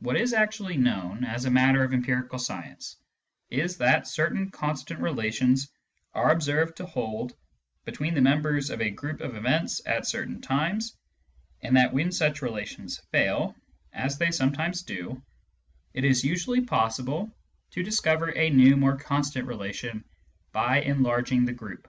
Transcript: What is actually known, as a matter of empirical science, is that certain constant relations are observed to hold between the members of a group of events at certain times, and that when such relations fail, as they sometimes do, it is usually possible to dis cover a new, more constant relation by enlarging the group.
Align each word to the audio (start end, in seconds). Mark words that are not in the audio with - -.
What 0.00 0.16
is 0.16 0.32
actually 0.32 0.76
known, 0.76 1.22
as 1.22 1.44
a 1.44 1.52
matter 1.52 1.84
of 1.84 1.92
empirical 1.92 2.40
science, 2.40 2.96
is 3.48 3.76
that 3.76 4.08
certain 4.08 4.50
constant 4.50 4.98
relations 4.98 5.70
are 6.14 6.32
observed 6.32 6.76
to 6.78 6.84
hold 6.84 7.36
between 7.84 8.14
the 8.14 8.20
members 8.20 8.70
of 8.70 8.80
a 8.80 8.90
group 8.90 9.20
of 9.20 9.36
events 9.36 9.80
at 9.86 10.04
certain 10.04 10.40
times, 10.40 10.96
and 11.62 11.76
that 11.76 11.92
when 11.94 12.10
such 12.10 12.42
relations 12.42 12.98
fail, 13.12 13.54
as 13.92 14.18
they 14.18 14.32
sometimes 14.32 14.82
do, 14.82 15.22
it 15.94 16.02
is 16.04 16.24
usually 16.24 16.62
possible 16.62 17.30
to 17.70 17.84
dis 17.84 18.00
cover 18.00 18.30
a 18.36 18.50
new, 18.50 18.76
more 18.76 18.96
constant 18.96 19.46
relation 19.46 20.02
by 20.50 20.80
enlarging 20.80 21.44
the 21.44 21.52
group. 21.52 21.86